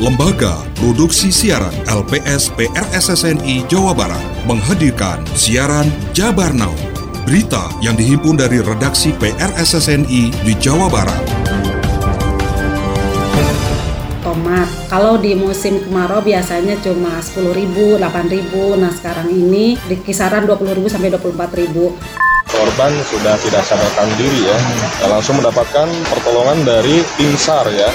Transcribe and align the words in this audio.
Lembaga 0.00 0.64
Produksi 0.80 1.28
Siaran 1.28 1.76
LPS 1.84 2.48
PRSSNI 2.56 3.68
Jawa 3.68 3.92
Barat 3.92 4.24
menghadirkan 4.48 5.20
siaran 5.36 5.92
Jabar 6.16 6.56
Now. 6.56 6.72
Berita 7.28 7.68
yang 7.84 8.00
dihimpun 8.00 8.40
dari 8.40 8.64
redaksi 8.64 9.12
PRSSNI 9.20 10.32
di 10.40 10.56
Jawa 10.56 10.88
Barat. 10.88 11.20
Tomat, 14.24 14.72
kalau 14.88 15.20
di 15.20 15.36
musim 15.36 15.84
kemarau 15.84 16.24
biasanya 16.24 16.80
cuma 16.80 17.20
10.000, 17.20 18.00
8.000. 18.00 18.80
Nah 18.80 18.92
sekarang 18.96 19.28
ini 19.28 19.76
di 19.84 20.00
kisaran 20.00 20.48
20.000 20.48 20.80
sampai 20.96 21.12
24.000 21.12 22.24
korban 22.50 22.92
sudah 23.08 23.38
tidak 23.40 23.62
sadarkan 23.62 24.10
diri 24.18 24.42
ya, 24.48 24.58
langsung 25.06 25.38
mendapatkan 25.38 25.86
pertolongan 26.10 26.58
dari 26.66 27.00
tim 27.14 27.32
SAR 27.38 27.68
ya. 27.72 27.88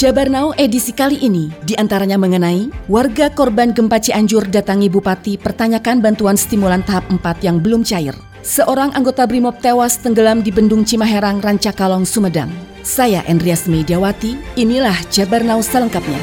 Jabar 0.00 0.32
Now 0.32 0.56
edisi 0.56 0.96
kali 0.96 1.20
ini 1.20 1.52
di 1.60 1.76
antaranya 1.76 2.16
mengenai 2.16 2.72
warga 2.88 3.28
korban 3.28 3.76
gempa 3.76 4.00
Cianjur 4.00 4.48
datangi 4.48 4.88
Bupati 4.88 5.36
pertanyakan 5.36 6.00
bantuan 6.00 6.40
stimulan 6.40 6.80
tahap 6.80 7.04
4 7.12 7.20
yang 7.44 7.60
belum 7.60 7.84
cair. 7.84 8.16
Seorang 8.40 8.96
anggota 8.96 9.28
BRIMOB 9.28 9.60
tewas 9.60 10.00
tenggelam 10.00 10.40
di 10.40 10.48
Bendung 10.48 10.88
Cimaherang, 10.88 11.44
Rancakalong, 11.44 12.08
Sumedang. 12.08 12.48
Saya 12.80 13.20
Endrias 13.28 13.68
Mediawati, 13.68 14.40
inilah 14.56 14.96
Jabar 15.12 15.44
Now 15.44 15.60
selengkapnya. 15.60 16.16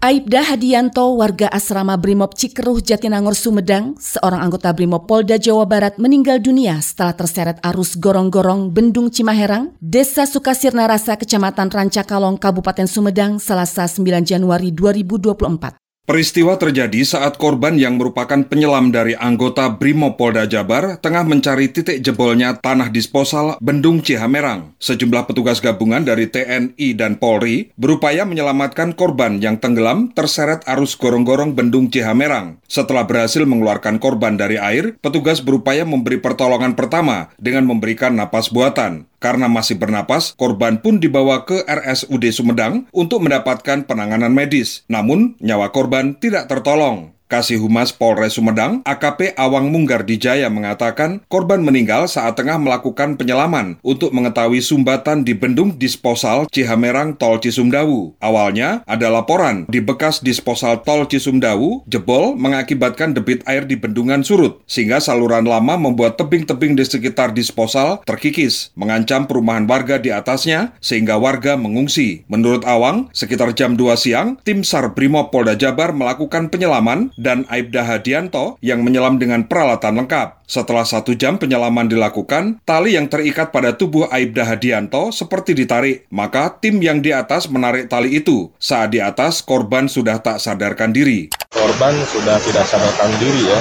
Aibda 0.00 0.40
Hadianto, 0.40 1.12
warga 1.20 1.52
asrama 1.52 1.92
Brimob 2.00 2.32
Cikeruh 2.32 2.80
Jatinangor 2.80 3.36
Sumedang, 3.36 4.00
seorang 4.00 4.48
anggota 4.48 4.72
Brimob 4.72 5.04
Polda 5.04 5.36
Jawa 5.36 5.68
Barat 5.68 6.00
meninggal 6.00 6.40
dunia 6.40 6.80
setelah 6.80 7.12
terseret 7.12 7.60
arus 7.60 8.00
gorong-gorong 8.00 8.72
Bendung 8.72 9.12
Cimaherang, 9.12 9.76
Desa 9.76 10.24
Sukasirna 10.24 10.88
Rasa, 10.88 11.20
Kecamatan 11.20 11.68
Rancakalong, 11.68 12.40
Kabupaten 12.40 12.88
Sumedang, 12.88 13.36
Selasa 13.36 13.84
9 13.84 14.24
Januari 14.24 14.72
2024. 14.72 15.89
Peristiwa 16.10 16.58
terjadi 16.58 17.06
saat 17.06 17.38
korban 17.38 17.78
yang 17.78 17.94
merupakan 17.94 18.42
penyelam 18.42 18.90
dari 18.90 19.14
anggota 19.14 19.70
Brimo 19.70 20.18
Polda 20.18 20.42
Jabar 20.42 20.98
tengah 20.98 21.22
mencari 21.22 21.70
titik 21.70 22.02
jebolnya 22.02 22.58
tanah 22.58 22.90
disposal 22.90 23.54
Bendung 23.62 24.02
Cihamerang. 24.02 24.74
Sejumlah 24.82 25.30
petugas 25.30 25.62
gabungan 25.62 26.02
dari 26.02 26.26
TNI 26.26 26.98
dan 26.98 27.14
Polri 27.14 27.70
berupaya 27.78 28.26
menyelamatkan 28.26 28.98
korban 28.98 29.38
yang 29.38 29.62
tenggelam 29.62 30.10
terseret 30.10 30.66
arus 30.66 30.98
gorong-gorong 30.98 31.54
Bendung 31.54 31.86
Cihamerang. 31.94 32.58
Setelah 32.66 33.06
berhasil 33.06 33.46
mengeluarkan 33.46 34.02
korban 34.02 34.34
dari 34.34 34.58
air, 34.58 34.98
petugas 34.98 35.38
berupaya 35.38 35.86
memberi 35.86 36.18
pertolongan 36.18 36.74
pertama 36.74 37.30
dengan 37.38 37.70
memberikan 37.70 38.18
napas 38.18 38.50
buatan. 38.50 39.09
Karena 39.20 39.52
masih 39.52 39.76
bernapas, 39.76 40.32
korban 40.32 40.80
pun 40.80 40.96
dibawa 40.96 41.44
ke 41.44 41.60
RSUD 41.68 42.32
Sumedang 42.32 42.88
untuk 42.88 43.20
mendapatkan 43.20 43.84
penanganan 43.84 44.32
medis. 44.32 44.88
Namun, 44.88 45.36
nyawa 45.44 45.68
korban 45.76 46.16
tidak 46.16 46.48
tertolong. 46.48 47.12
Kasih 47.30 47.62
Humas 47.62 47.94
Polres 47.94 48.34
Sumedang, 48.34 48.82
AKP 48.82 49.38
Awang 49.38 49.70
Munggar 49.70 50.02
Dijaya 50.02 50.50
mengatakan 50.50 51.22
korban 51.30 51.62
meninggal 51.62 52.10
saat 52.10 52.34
tengah 52.34 52.58
melakukan 52.58 53.14
penyelaman 53.14 53.78
untuk 53.86 54.10
mengetahui 54.10 54.58
sumbatan 54.58 55.22
di 55.22 55.38
bendung 55.38 55.78
disposal 55.78 56.50
Cihamerang 56.50 57.14
Tol 57.14 57.38
Cisumdawu. 57.38 58.18
Awalnya 58.18 58.82
ada 58.82 59.14
laporan 59.14 59.62
di 59.70 59.78
bekas 59.78 60.18
disposal 60.18 60.82
Tol 60.82 61.06
Cisumdawu 61.06 61.86
jebol 61.86 62.34
mengakibatkan 62.34 63.14
debit 63.14 63.46
air 63.46 63.62
di 63.62 63.78
bendungan 63.78 64.26
surut, 64.26 64.58
sehingga 64.66 64.98
saluran 64.98 65.46
lama 65.46 65.78
membuat 65.78 66.18
tebing-tebing 66.18 66.74
di 66.74 66.82
sekitar 66.82 67.30
disposal 67.30 68.02
terkikis, 68.10 68.74
mengancam 68.74 69.30
perumahan 69.30 69.70
warga 69.70 70.02
di 70.02 70.10
atasnya 70.10 70.74
sehingga 70.82 71.14
warga 71.14 71.54
mengungsi. 71.54 72.26
Menurut 72.26 72.66
Awang, 72.66 73.06
sekitar 73.14 73.54
jam 73.54 73.78
2 73.78 73.94
siang, 73.94 74.34
tim 74.42 74.66
SAR 74.66 74.98
Brimob 74.98 75.30
Polda 75.30 75.54
Jabar 75.54 75.94
melakukan 75.94 76.50
penyelaman 76.50 77.14
dan 77.20 77.44
Aibda 77.52 77.84
Hadianto 77.84 78.56
yang 78.64 78.80
menyelam 78.80 79.20
dengan 79.20 79.44
peralatan 79.44 80.00
lengkap. 80.00 80.40
Setelah 80.48 80.82
satu 80.82 81.14
jam 81.14 81.38
penyelaman 81.38 81.86
dilakukan, 81.86 82.58
tali 82.64 82.96
yang 82.96 83.06
terikat 83.06 83.52
pada 83.52 83.76
tubuh 83.76 84.08
Aibda 84.08 84.48
Hadianto 84.48 85.12
seperti 85.12 85.54
ditarik. 85.54 86.08
Maka 86.10 86.56
tim 86.58 86.80
yang 86.80 87.04
di 87.04 87.12
atas 87.14 87.46
menarik 87.46 87.86
tali 87.86 88.18
itu. 88.18 88.50
Saat 88.58 88.96
di 88.96 88.98
atas, 88.98 89.44
korban 89.44 89.86
sudah 89.86 90.18
tak 90.18 90.42
sadarkan 90.42 90.90
diri. 90.90 91.30
Korban 91.54 91.94
sudah 92.08 92.40
tidak 92.42 92.66
sadarkan 92.66 93.10
diri 93.22 93.46
ya, 93.46 93.60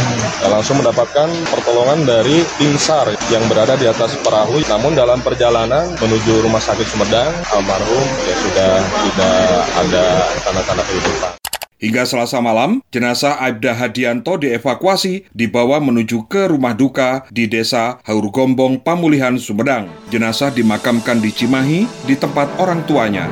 langsung 0.49 0.81
mendapatkan 0.81 1.29
pertolongan 1.53 2.05
dari 2.05 2.41
tim 2.57 2.73
SAR 2.77 3.13
yang 3.29 3.45
berada 3.45 3.77
di 3.77 3.85
atas 3.85 4.17
perahu. 4.25 4.61
Namun 4.65 4.97
dalam 4.97 5.21
perjalanan 5.21 5.93
menuju 5.97 6.41
rumah 6.45 6.61
sakit 6.61 6.85
Sumedang, 6.89 7.33
almarhum 7.53 8.05
ya 8.25 8.35
sudah 8.45 8.73
tidak 9.09 9.41
ada 9.77 10.05
tanda-tanda 10.41 10.83
kehidupan. 10.85 11.38
Hingga 11.79 12.03
selasa 12.03 12.43
malam, 12.43 12.83
jenazah 12.91 13.39
Aibda 13.39 13.71
Hadianto 13.71 14.35
dievakuasi 14.35 15.31
dibawa 15.31 15.79
menuju 15.79 16.27
ke 16.27 16.51
rumah 16.51 16.75
duka 16.75 17.23
di 17.31 17.47
desa 17.47 18.03
Haurgombong, 18.03 18.83
Pamulihan, 18.83 19.39
Sumedang. 19.39 19.87
Jenazah 20.11 20.51
dimakamkan 20.51 21.23
di 21.23 21.31
Cimahi 21.31 21.87
di 22.03 22.19
tempat 22.19 22.51
orang 22.59 22.83
tuanya. 22.83 23.31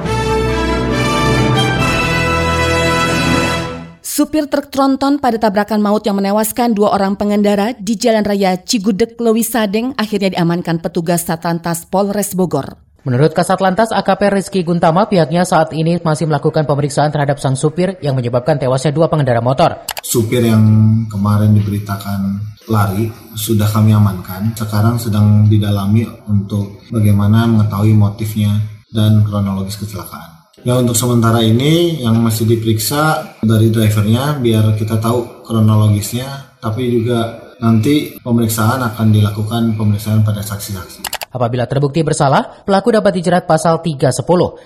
Supir 3.99 4.47
truk 4.47 4.71
tronton 4.71 5.19
pada 5.19 5.35
tabrakan 5.35 5.83
maut 5.83 6.07
yang 6.07 6.15
menewaskan 6.15 6.71
dua 6.71 6.95
orang 6.95 7.19
pengendara 7.19 7.75
di 7.75 7.99
Jalan 7.99 8.23
Raya 8.23 8.63
Cigudeg, 8.63 9.19
Lewisadeng 9.19 9.91
akhirnya 9.99 10.39
diamankan 10.39 10.79
petugas 10.79 11.27
Satlantas 11.27 11.83
Polres 11.83 12.31
Bogor. 12.31 12.86
Menurut 13.07 13.31
Kasat 13.31 13.63
Lantas 13.63 13.95
AKP 13.95 14.35
Rizky 14.35 14.67
Guntama, 14.67 15.07
pihaknya 15.07 15.47
saat 15.47 15.71
ini 15.71 15.95
masih 16.03 16.27
melakukan 16.27 16.67
pemeriksaan 16.67 17.07
terhadap 17.07 17.39
sang 17.39 17.55
supir 17.55 17.95
yang 18.03 18.19
menyebabkan 18.19 18.59
tewasnya 18.59 18.91
dua 18.91 19.07
pengendara 19.07 19.39
motor. 19.39 19.87
Supir 20.03 20.43
yang 20.43 20.59
kemarin 21.07 21.55
diberitakan 21.55 22.35
lari 22.67 23.07
sudah 23.31 23.63
kami 23.71 23.95
amankan. 23.95 24.51
Sekarang 24.59 24.99
sedang 24.99 25.47
didalami 25.47 26.03
untuk 26.27 26.83
bagaimana 26.91 27.47
mengetahui 27.47 27.95
motifnya 27.95 28.59
dan 28.91 29.23
kronologis 29.23 29.79
kecelakaan. 29.79 30.51
Ya 30.67 30.75
untuk 30.75 30.99
sementara 30.99 31.39
ini 31.39 32.03
yang 32.03 32.19
masih 32.19 32.43
diperiksa 32.43 33.23
dari 33.39 33.71
drivernya 33.71 34.35
biar 34.35 34.75
kita 34.75 34.99
tahu 34.99 35.47
kronologisnya, 35.47 36.59
tapi 36.59 36.91
juga 36.91 37.39
nanti 37.63 38.19
pemeriksaan 38.19 38.83
akan 38.83 39.15
dilakukan 39.15 39.79
pemeriksaan 39.79 40.27
pada 40.27 40.43
saksi-saksi. 40.43 41.16
Apabila 41.27 41.67
terbukti 41.67 42.01
bersalah, 42.01 42.63
pelaku 42.63 42.95
dapat 42.95 43.11
dijerat 43.19 43.43
pasal 43.43 43.83
310 43.83 44.23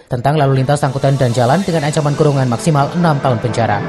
tentang 0.08 0.38
lalu 0.38 0.62
lintas 0.62 0.86
angkutan 0.86 1.18
dan 1.18 1.34
jalan 1.34 1.66
dengan 1.66 1.90
ancaman 1.90 2.14
kurungan 2.14 2.46
maksimal 2.46 2.94
6 2.94 3.02
tahun 3.02 3.38
penjara. 3.42 3.80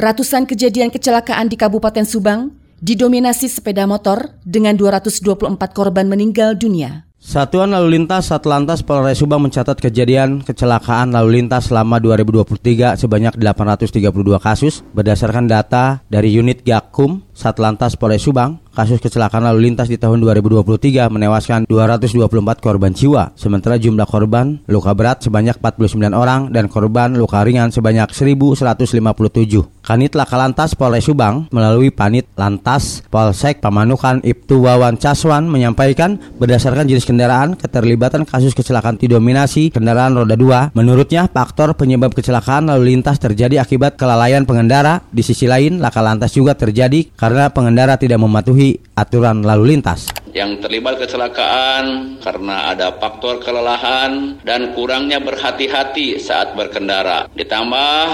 Ratusan 0.00 0.48
kejadian 0.48 0.88
kecelakaan 0.88 1.52
di 1.52 1.60
Kabupaten 1.60 2.08
Subang 2.08 2.56
didominasi 2.80 3.52
sepeda 3.52 3.84
motor 3.84 4.32
dengan 4.48 4.72
224 4.72 5.60
korban 5.76 6.08
meninggal 6.08 6.56
dunia. 6.56 7.09
Satuan 7.20 7.76
Lalu 7.76 8.00
Lintas 8.00 8.32
Satlantas 8.32 8.80
Polres 8.80 9.20
Subang 9.20 9.44
mencatat 9.44 9.76
kejadian 9.76 10.40
kecelakaan 10.40 11.12
lalu 11.12 11.36
lintas 11.36 11.68
selama 11.68 12.00
2023 12.00 12.96
sebanyak 12.96 13.36
832 13.36 14.08
kasus 14.40 14.80
berdasarkan 14.96 15.44
data 15.44 16.00
dari 16.08 16.32
unit 16.32 16.64
Gakum 16.64 17.20
Satlantas 17.36 17.92
Polres 18.00 18.24
Subang 18.24 18.64
kasus 18.80 18.96
kecelakaan 18.96 19.44
lalu 19.44 19.68
lintas 19.68 19.92
di 19.92 20.00
tahun 20.00 20.24
2023 20.24 21.12
menewaskan 21.12 21.68
224 21.68 22.64
korban 22.64 22.96
jiwa, 22.96 23.36
sementara 23.36 23.76
jumlah 23.76 24.08
korban 24.08 24.64
luka 24.64 24.96
berat 24.96 25.20
sebanyak 25.20 25.60
49 25.60 26.16
orang 26.16 26.48
dan 26.48 26.64
korban 26.72 27.12
luka 27.12 27.44
ringan 27.44 27.68
sebanyak 27.68 28.08
1157. 28.08 29.84
Kanit 29.84 30.12
Laka 30.16 30.36
Lantas 30.38 30.72
Polres 30.78 31.08
Subang 31.08 31.50
melalui 31.50 31.90
Panit 31.90 32.28
Lantas 32.38 33.02
Polsek 33.10 33.58
Pamanukan 33.58 34.22
Ibtu 34.22 34.62
Wawan 34.62 34.96
Caswan 35.00 35.48
menyampaikan 35.50 36.20
berdasarkan 36.38 36.86
jenis 36.86 37.08
kendaraan 37.08 37.58
keterlibatan 37.58 38.22
kasus 38.28 38.54
kecelakaan 38.54 38.96
didominasi 38.96 39.74
kendaraan 39.74 40.14
roda 40.14 40.38
2. 40.38 40.78
Menurutnya 40.78 41.26
faktor 41.26 41.74
penyebab 41.74 42.14
kecelakaan 42.14 42.70
lalu 42.70 42.94
lintas 42.96 43.18
terjadi 43.18 43.60
akibat 43.60 43.98
kelalaian 43.98 44.46
pengendara. 44.46 45.02
Di 45.10 45.26
sisi 45.26 45.50
lain, 45.50 45.82
laka 45.82 45.98
lantas 46.04 46.36
juga 46.36 46.54
terjadi 46.54 47.10
karena 47.18 47.50
pengendara 47.50 47.98
tidak 47.98 48.22
mematuhi 48.22 48.69
mematuhi 48.70 48.94
aturan 48.94 49.42
lalu 49.42 49.76
lintas. 49.76 50.10
Yang 50.30 50.62
terlibat 50.62 51.02
kecelakaan 51.02 52.16
karena 52.22 52.70
ada 52.70 52.94
faktor 53.02 53.42
kelelahan 53.42 54.38
dan 54.46 54.70
kurangnya 54.78 55.18
berhati-hati 55.18 56.22
saat 56.22 56.54
berkendara. 56.54 57.26
Ditambah 57.34 58.04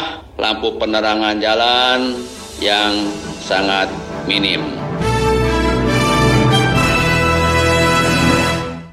lampu 0.41 0.81
penerangan 0.81 1.37
jalan 1.37 2.17
yang 2.65 2.93
sangat 3.45 3.93
minim. 4.25 4.65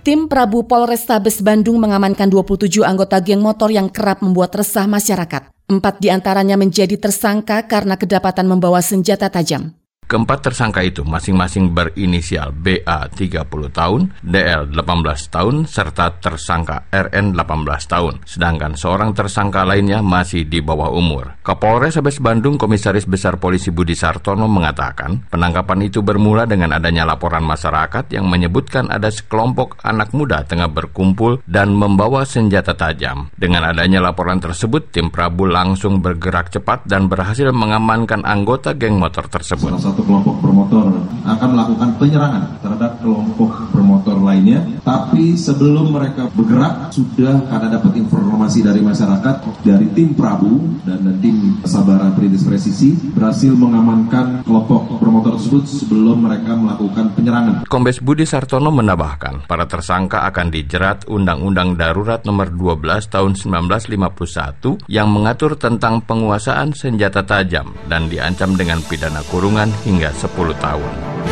Tim 0.03 0.27
Prabu 0.27 0.67
Polrestabes 0.67 1.39
Bandung 1.39 1.79
mengamankan 1.79 2.27
27 2.27 2.83
anggota 2.83 3.23
geng 3.23 3.39
motor 3.39 3.71
yang 3.71 3.87
kerap 3.87 4.19
membuat 4.19 4.51
resah 4.51 4.83
masyarakat. 4.83 5.47
Empat 5.71 6.03
di 6.03 6.11
antaranya 6.11 6.59
menjadi 6.59 6.99
tersangka 6.99 7.63
karena 7.71 7.95
kedapatan 7.95 8.51
membawa 8.51 8.83
senjata 8.83 9.31
tajam. 9.31 9.71
Keempat 10.13 10.45
tersangka 10.45 10.85
itu 10.85 11.01
masing-masing 11.01 11.73
berinisial 11.73 12.53
BA 12.53 13.09
30 13.09 13.49
tahun, 13.73 14.13
DL 14.21 14.69
18 14.69 15.33
tahun, 15.33 15.65
serta 15.65 16.21
tersangka 16.21 16.85
RN 16.93 17.33
18 17.33 17.41
tahun. 17.89 18.21
Sedangkan 18.21 18.77
seorang 18.77 19.17
tersangka 19.17 19.65
lainnya 19.65 20.05
masih 20.05 20.45
di 20.45 20.61
bawah 20.61 20.93
umur. 20.93 21.41
Kapolres 21.41 21.97
Abes 21.97 22.21
Bandung 22.21 22.61
Komisaris 22.61 23.09
Besar 23.09 23.41
Polisi 23.41 23.73
Budi 23.73 23.97
Sartono 23.97 24.45
mengatakan 24.45 25.33
penangkapan 25.33 25.89
itu 25.89 26.05
bermula 26.05 26.45
dengan 26.45 26.77
adanya 26.77 27.09
laporan 27.09 27.41
masyarakat 27.41 28.13
yang 28.13 28.29
menyebutkan 28.29 28.93
ada 28.93 29.09
sekelompok 29.09 29.81
anak 29.81 30.13
muda 30.13 30.45
tengah 30.45 30.69
berkumpul 30.69 31.41
dan 31.49 31.73
membawa 31.73 32.21
senjata 32.21 32.77
tajam. 32.77 33.33
Dengan 33.33 33.65
adanya 33.65 33.97
laporan 33.97 34.37
tersebut, 34.37 34.93
tim 34.93 35.09
Prabu 35.09 35.49
langsung 35.49 36.05
bergerak 36.05 36.53
cepat 36.53 36.85
dan 36.85 37.09
berhasil 37.09 37.49
mengamankan 37.49 38.21
anggota 38.21 38.77
geng 38.77 39.01
motor 39.01 39.25
tersebut. 39.25 39.73
Salah 39.73 39.89
satu 39.89 40.02
kelompok 40.03 40.35
bermotor 40.43 40.85
akan 41.23 41.47
melakukan 41.55 41.89
penyerangan 41.97 42.43
terhadap 42.59 42.99
kelompok 42.99 43.72
lainnya. 44.33 44.65
Tapi 44.81 45.37
sebelum 45.37 45.93
mereka 45.93 46.27
bergerak, 46.33 46.89
sudah 46.89 47.45
karena 47.47 47.77
dapat 47.77 47.93
informasi 48.01 48.65
dari 48.65 48.81
masyarakat, 48.81 49.35
dari 49.61 49.87
tim 49.93 50.17
Prabu 50.17 50.81
dan 50.83 51.05
tim 51.21 51.61
Sabara 51.63 52.09
Perintis 52.17 52.41
Presisi 52.41 52.97
berhasil 53.13 53.53
mengamankan 53.53 54.41
kelompok 54.41 54.97
bermotor 54.97 55.37
tersebut 55.37 55.63
sebelum 55.69 56.25
mereka 56.25 56.57
melakukan 56.57 57.13
penyerangan. 57.13 57.69
Kombes 57.69 58.01
Budi 58.01 58.25
Sartono 58.25 58.73
menambahkan, 58.73 59.45
para 59.45 59.69
tersangka 59.69 60.25
akan 60.27 60.49
dijerat 60.49 61.05
Undang-Undang 61.05 61.77
Darurat 61.77 62.25
Nomor 62.25 62.49
12 62.49 63.13
Tahun 63.13 63.33
1951 63.37 64.89
yang 64.89 65.07
mengatur 65.13 65.55
tentang 65.55 66.01
penguasaan 66.03 66.73
senjata 66.73 67.21
tajam 67.23 67.71
dan 67.87 68.09
diancam 68.09 68.57
dengan 68.57 68.81
pidana 68.83 69.21
kurungan 69.29 69.69
hingga 69.85 70.09
10 70.11 70.33
tahun. 70.59 71.22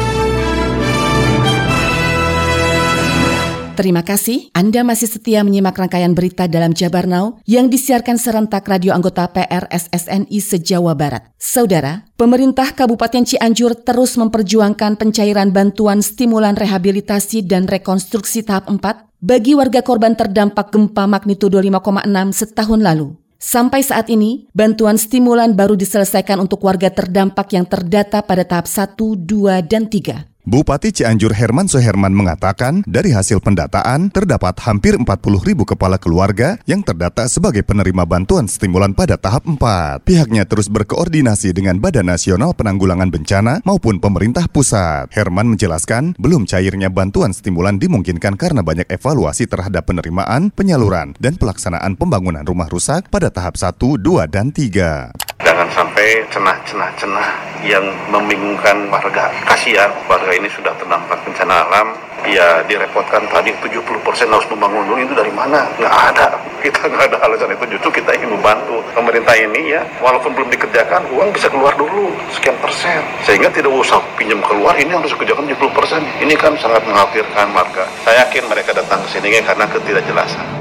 Terima 3.71 4.03
kasih 4.03 4.51
Anda 4.51 4.83
masih 4.83 5.07
setia 5.07 5.47
menyimak 5.47 5.79
rangkaian 5.79 6.12
berita 6.12 6.44
dalam 6.44 6.75
Jabar 6.75 7.07
Now 7.07 7.39
yang 7.47 7.71
disiarkan 7.71 8.19
serentak 8.19 8.68
radio 8.68 8.91
anggota 8.91 9.31
PRSSNI 9.31 10.38
se-Jawa 10.44 10.91
Barat. 10.91 11.31
Saudara, 11.39 12.03
pemerintah 12.19 12.75
Kabupaten 12.75 13.23
Cianjur 13.23 13.79
terus 13.79 14.19
memperjuangkan 14.19 15.00
pencairan 15.00 15.56
bantuan 15.56 16.03
stimulan 16.03 16.59
rehabilitasi 16.59 17.47
dan 17.47 17.63
rekonstruksi 17.63 18.44
tahap 18.44 18.68
4 18.68 18.83
bagi 19.23 19.56
warga 19.56 19.79
korban 19.79 20.19
terdampak 20.19 20.75
gempa 20.75 21.07
magnitudo 21.07 21.56
5,6 21.63 22.12
setahun 22.35 22.79
lalu. 22.83 23.15
Sampai 23.41 23.81
saat 23.81 24.06
ini, 24.13 24.45
bantuan 24.53 25.01
stimulan 25.01 25.57
baru 25.57 25.73
diselesaikan 25.73 26.38
untuk 26.38 26.62
warga 26.62 26.94
terdampak 26.94 27.57
yang 27.57 27.65
terdata 27.65 28.21
pada 28.21 28.45
tahap 28.45 28.69
1, 28.69 28.94
2, 29.00 29.65
dan 29.65 29.89
3. 29.89 30.31
Bupati 30.42 30.90
Cianjur 30.90 31.38
Herman 31.38 31.70
Soherman 31.70 32.18
mengatakan 32.18 32.82
dari 32.90 33.14
hasil 33.14 33.46
pendataan 33.46 34.10
terdapat 34.10 34.58
hampir 34.66 34.98
40 34.98 35.06
ribu 35.46 35.70
kepala 35.70 36.02
keluarga 36.02 36.58
yang 36.66 36.82
terdata 36.82 37.30
sebagai 37.30 37.62
penerima 37.62 38.10
bantuan 38.10 38.50
stimulan 38.50 38.98
pada 38.98 39.22
tahap 39.22 39.46
4. 39.46 40.02
Pihaknya 40.02 40.50
terus 40.50 40.66
berkoordinasi 40.66 41.54
dengan 41.54 41.78
Badan 41.78 42.10
Nasional 42.10 42.58
Penanggulangan 42.58 43.14
Bencana 43.14 43.62
maupun 43.62 44.02
pemerintah 44.02 44.50
pusat. 44.50 45.14
Herman 45.14 45.46
menjelaskan 45.46 46.18
belum 46.18 46.50
cairnya 46.50 46.90
bantuan 46.90 47.38
stimulan 47.38 47.78
dimungkinkan 47.78 48.34
karena 48.34 48.66
banyak 48.66 48.90
evaluasi 48.90 49.46
terhadap 49.46 49.94
penerimaan, 49.94 50.50
penyaluran, 50.50 51.14
dan 51.22 51.38
pelaksanaan 51.38 51.94
pembangunan 51.94 52.42
rumah 52.42 52.66
rusak 52.66 53.14
pada 53.14 53.30
tahap 53.30 53.62
1, 53.62 53.78
2, 53.78 54.26
dan 54.26 54.50
3 54.50 55.14
jangan 55.51 55.68
sampai 55.75 56.24
cenah-cenah-cenah 56.31 57.27
yang 57.68 57.83
membingungkan 58.07 58.88
warga. 58.88 59.27
Kasihan 59.44 59.92
warga 60.07 60.31
ini 60.31 60.48
sudah 60.48 60.71
terdampak 60.80 61.19
bencana 61.27 61.68
alam, 61.68 61.92
ya 62.24 62.63
direpotkan 62.71 63.27
tadi 63.27 63.51
70% 63.59 64.31
harus 64.31 64.48
membangun 64.48 64.88
dulu 64.88 65.03
itu 65.03 65.12
dari 65.12 65.27
mana? 65.36 65.68
Nggak 65.75 65.92
ada. 66.15 66.39
Kita 66.63 66.88
nggak 66.88 67.03
ada 67.12 67.18
alasan 67.27 67.51
itu, 67.51 67.75
justru 67.75 68.00
kita 68.00 68.15
ingin 68.15 68.31
membantu 68.31 68.80
pemerintah 68.95 69.36
ini 69.36 69.75
ya, 69.75 69.83
walaupun 70.00 70.31
belum 70.31 70.48
dikerjakan, 70.56 71.03
uang 71.19 71.36
bisa 71.36 71.51
keluar 71.51 71.75
dulu 71.75 72.15
sekian 72.31 72.56
persen. 72.63 73.04
Sehingga 73.27 73.51
tidak 73.51 73.75
usah 73.75 74.00
pinjam 74.15 74.39
keluar, 74.47 74.80
ini 74.80 74.95
harus 74.95 75.12
dikerjakan 75.12 75.51
70 75.51 75.68
persen. 75.75 76.00
Ini 76.24 76.31
kan 76.39 76.56
sangat 76.63 76.80
mengkhawatirkan 76.88 77.51
warga. 77.51 77.83
Saya 78.07 78.24
yakin 78.24 78.47
mereka 78.47 78.71
datang 78.71 79.04
ke 79.04 79.19
sini 79.19 79.36
karena 79.44 79.68
ketidakjelasan. 79.68 80.61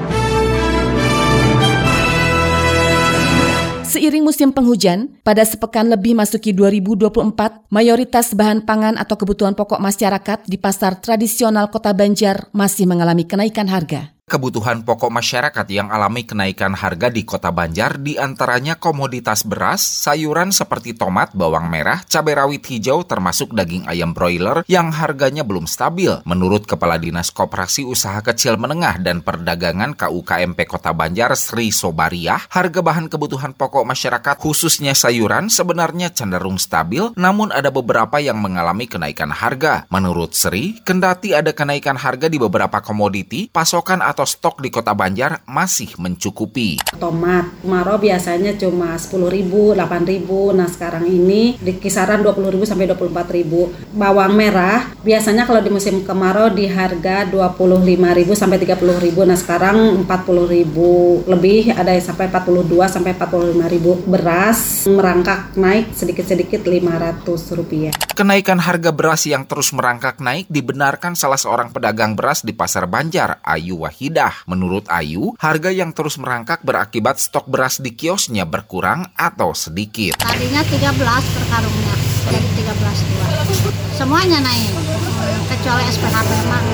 Seiring 4.10 4.26
musim 4.26 4.50
penghujan, 4.50 5.22
pada 5.22 5.46
sepekan 5.46 5.86
lebih 5.86 6.18
masuki 6.18 6.50
2024, 6.50 7.70
mayoritas 7.70 8.34
bahan 8.34 8.66
pangan 8.66 8.98
atau 8.98 9.14
kebutuhan 9.14 9.54
pokok 9.54 9.78
masyarakat 9.78 10.50
di 10.50 10.58
pasar 10.58 10.98
tradisional 10.98 11.70
Kota 11.70 11.94
Banjar 11.94 12.50
masih 12.50 12.90
mengalami 12.90 13.22
kenaikan 13.22 13.70
harga 13.70 14.10
kebutuhan 14.30 14.86
pokok 14.86 15.10
masyarakat 15.10 15.66
yang 15.66 15.90
alami 15.90 16.22
kenaikan 16.22 16.78
harga 16.78 17.10
di 17.10 17.26
Kota 17.26 17.50
Banjar 17.50 17.98
di 17.98 18.14
antaranya 18.14 18.78
komoditas 18.78 19.42
beras, 19.42 19.82
sayuran 19.82 20.54
seperti 20.54 20.94
tomat, 20.94 21.34
bawang 21.34 21.66
merah, 21.66 22.06
cabai 22.06 22.38
rawit 22.38 22.62
hijau 22.70 23.02
termasuk 23.02 23.50
daging 23.50 23.90
ayam 23.90 24.14
broiler 24.14 24.62
yang 24.70 24.94
harganya 24.94 25.42
belum 25.42 25.66
stabil. 25.66 26.22
Menurut 26.22 26.70
Kepala 26.70 27.02
Dinas 27.02 27.34
Koperasi 27.34 27.82
Usaha 27.82 28.22
Kecil 28.22 28.54
Menengah 28.54 29.02
dan 29.02 29.26
Perdagangan 29.26 29.98
KUKMP 29.98 30.62
Kota 30.70 30.94
Banjar 30.94 31.34
Sri 31.34 31.74
Sobariah, 31.74 32.38
harga 32.54 32.80
bahan 32.86 33.10
kebutuhan 33.10 33.58
pokok 33.58 33.82
masyarakat 33.82 34.38
khususnya 34.38 34.94
sayuran 34.94 35.50
sebenarnya 35.50 36.14
cenderung 36.14 36.62
stabil 36.62 37.10
namun 37.18 37.50
ada 37.50 37.74
beberapa 37.74 38.22
yang 38.22 38.38
mengalami 38.38 38.86
kenaikan 38.86 39.34
harga. 39.34 39.90
Menurut 39.90 40.38
Sri, 40.38 40.78
kendati 40.86 41.34
ada 41.34 41.50
kenaikan 41.50 41.98
harga 41.98 42.30
di 42.30 42.38
beberapa 42.38 42.78
komoditi, 42.78 43.50
pasokan 43.50 44.04
atau 44.04 44.19
atau 44.20 44.28
stok 44.28 44.60
di 44.60 44.68
kota 44.68 44.92
Banjar 44.92 45.40
masih 45.48 45.96
mencukupi. 45.96 46.76
Tomat 47.00 47.48
kemarau 47.64 47.96
biasanya 47.96 48.52
cuma 48.60 48.92
10.000, 48.92 49.72
8.000. 49.72 50.60
Nah, 50.60 50.68
sekarang 50.68 51.08
ini 51.08 51.56
di 51.56 51.80
kisaran 51.80 52.20
20.000 52.20 52.68
sampai 52.68 52.84
24.000. 52.84 53.96
Bawang 53.96 54.36
merah 54.36 54.92
biasanya 55.00 55.48
kalau 55.48 55.64
di 55.64 55.72
musim 55.72 56.04
kemarau 56.04 56.52
di 56.52 56.68
harga 56.68 57.24
25.000 57.32 58.36
sampai 58.36 58.60
30.000. 58.60 59.24
Nah, 59.24 59.38
sekarang 59.40 60.04
40.000 60.04 61.24
lebih, 61.24 61.72
ada 61.72 61.96
yang 61.96 62.04
sampai 62.04 62.28
42 62.28 62.92
sampai 62.92 63.16
45.000. 63.16 64.04
Beras 64.04 64.84
merangkak 64.84 65.56
naik 65.56 65.96
sedikit-sedikit 65.96 66.60
500 66.68 67.56
rupiah. 67.56 67.96
Kenaikan 68.12 68.60
harga 68.60 68.92
beras 68.92 69.24
yang 69.24 69.48
terus 69.48 69.72
merangkak 69.72 70.20
naik 70.20 70.44
dibenarkan 70.52 71.16
salah 71.16 71.40
seorang 71.40 71.72
pedagang 71.72 72.12
beras 72.12 72.44
di 72.44 72.52
Pasar 72.52 72.84
Banjar, 72.84 73.40
Ayu 73.40 73.80
Wahid 73.80 73.99
lidah. 74.00 74.48
Menurut 74.48 74.88
Ayu, 74.88 75.36
harga 75.36 75.70
yang 75.70 75.92
terus 75.92 76.16
merangkak 76.16 76.64
berakibat 76.64 77.20
stok 77.20 77.46
beras 77.46 77.78
di 77.78 77.92
kiosnya 77.92 78.48
berkurang 78.48 79.12
atau 79.14 79.52
sedikit. 79.52 80.16
Tadinya 80.18 80.64
13 80.64 80.96
per 81.36 81.44
karungnya, 81.52 81.94
jadi 82.32 82.48
13 82.64 83.00
dua. 83.06 83.26
Semuanya 83.94 84.40
naik, 84.40 84.72
kecuali 85.52 85.84
SPHB 85.92 86.30
mah 86.48 86.64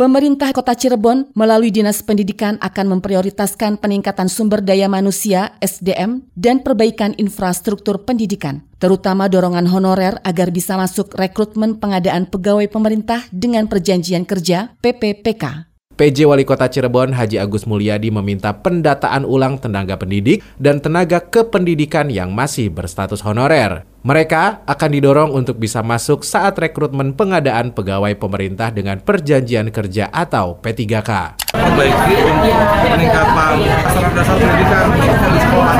Pemerintah 0.00 0.56
Kota 0.56 0.72
Cirebon 0.72 1.28
melalui 1.36 1.68
Dinas 1.68 2.00
Pendidikan 2.00 2.56
akan 2.64 2.96
memprioritaskan 2.96 3.76
peningkatan 3.76 4.32
sumber 4.32 4.64
daya 4.64 4.88
manusia 4.88 5.52
(SDM) 5.60 6.24
dan 6.32 6.64
perbaikan 6.64 7.12
infrastruktur 7.20 8.08
pendidikan, 8.08 8.64
terutama 8.80 9.28
dorongan 9.28 9.68
honorer 9.68 10.16
agar 10.24 10.56
bisa 10.56 10.80
masuk 10.80 11.12
rekrutmen 11.20 11.76
pengadaan 11.76 12.24
pegawai 12.32 12.64
pemerintah 12.72 13.28
dengan 13.28 13.68
perjanjian 13.68 14.24
kerja 14.24 14.72
(PPPK). 14.80 15.69
PJ 16.00 16.24
Wali 16.24 16.48
Kota 16.48 16.64
Cirebon 16.64 17.12
Haji 17.12 17.36
Agus 17.36 17.68
Mulyadi 17.68 18.08
meminta 18.08 18.56
pendataan 18.56 19.28
ulang 19.28 19.60
tenaga 19.60 20.00
pendidik 20.00 20.40
dan 20.56 20.80
tenaga 20.80 21.20
kependidikan 21.20 22.08
yang 22.08 22.32
masih 22.32 22.72
berstatus 22.72 23.20
honorer. 23.20 23.84
Mereka 24.00 24.64
akan 24.64 24.90
didorong 24.96 25.28
untuk 25.36 25.60
bisa 25.60 25.84
masuk 25.84 26.24
saat 26.24 26.56
rekrutmen 26.56 27.12
pengadaan 27.12 27.76
pegawai 27.76 28.16
pemerintah 28.16 28.72
dengan 28.72 28.96
perjanjian 29.04 29.68
kerja 29.68 30.08
atau 30.08 30.56
P3K. 30.64 31.36
Perbaiki 31.52 32.14
untuk 32.32 32.56
peningkatan 32.96 33.56
sarana 33.92 34.16
dasar 34.16 34.36
pendidikan 34.40 34.84
di 34.96 35.40
sekolah. 35.44 35.76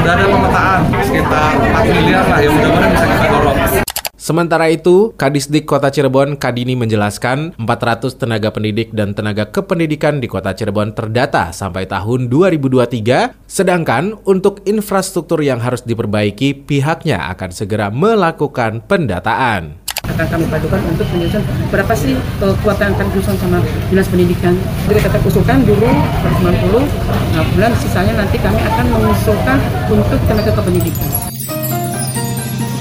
Sudah 0.00 0.12
ada 0.16 0.24
pemetaan 0.32 0.80
sekitar 1.04 1.50
4 1.60 1.92
miliar 1.92 2.24
lah 2.24 2.40
yang 2.40 2.56
mudah-mudahan 2.56 2.88
bisa 2.96 3.04
kita 3.04 3.26
dorong. 3.28 3.89
Sementara 4.30 4.70
itu, 4.70 5.10
Kadisdik 5.18 5.66
Kota 5.66 5.90
Cirebon 5.90 6.38
Kadini 6.38 6.78
menjelaskan 6.78 7.58
400 7.58 8.14
tenaga 8.14 8.54
pendidik 8.54 8.94
dan 8.94 9.10
tenaga 9.10 9.50
kependidikan 9.50 10.22
di 10.22 10.30
Kota 10.30 10.54
Cirebon 10.54 10.94
terdata 10.94 11.50
sampai 11.50 11.90
tahun 11.90 12.30
2023, 12.30 13.34
sedangkan 13.50 14.14
untuk 14.22 14.62
infrastruktur 14.70 15.42
yang 15.42 15.58
harus 15.58 15.82
diperbaiki 15.82 16.62
pihaknya 16.62 17.26
akan 17.34 17.50
segera 17.50 17.90
melakukan 17.90 18.86
pendataan 18.86 19.82
akan 20.06 20.26
kami 20.26 20.46
padukan 20.46 20.78
untuk 20.90 21.06
menyusun 21.10 21.42
berapa 21.70 21.94
sih 21.94 22.14
kuota 22.62 22.82
yang 22.86 22.94
akan 22.98 23.06
disusun 23.14 23.34
sama 23.34 23.58
dinas 23.90 24.06
pendidikan. 24.10 24.54
Jadi 24.86 25.10
kita 25.10 25.18
usulkan 25.26 25.58
dulu 25.66 25.90
190, 26.38 26.86
nah 27.34 27.42
bulan 27.50 27.72
sisanya 27.78 28.14
nanti 28.14 28.38
kami 28.38 28.62
akan 28.62 28.86
mengusulkan 28.94 29.58
untuk 29.90 30.18
tenaga 30.30 30.50
kependidikan. 30.54 31.08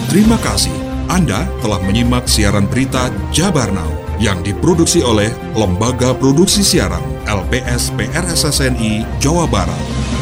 Terima 0.09 0.37
kasih. 0.41 0.78
Anda 1.09 1.49
telah 1.65 1.81
menyimak 1.81 2.29
siaran 2.29 2.69
berita 2.69 3.09
Jabar 3.33 3.73
Now 3.73 3.89
yang 4.21 4.45
diproduksi 4.45 5.01
oleh 5.01 5.33
Lembaga 5.57 6.13
Produksi 6.13 6.61
Siaran 6.61 7.01
LPS 7.25 7.89
PRSSNI 7.97 9.17
Jawa 9.17 9.49
Barat. 9.49 10.18